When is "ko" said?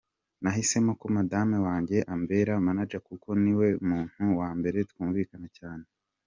0.99-1.05